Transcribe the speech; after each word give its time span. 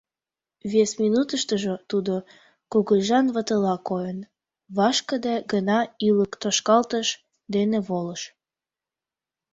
Вес 0.71 0.91
минутыштыжо 1.01 1.75
тудо, 1.89 2.15
кугыжан 2.71 3.25
ватыла 3.35 3.75
койын, 3.89 4.19
вашкыде 4.77 5.35
гына 5.51 5.79
ӱлык 6.07 6.33
тошкалтыш 6.41 7.07
дене 7.53 7.79
волыш. 7.87 8.21